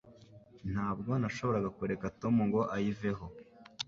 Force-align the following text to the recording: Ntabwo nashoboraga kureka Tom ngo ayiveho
Ntabwo 0.71 1.11
nashoboraga 1.21 1.69
kureka 1.77 2.05
Tom 2.21 2.35
ngo 2.47 2.61
ayiveho 2.75 3.25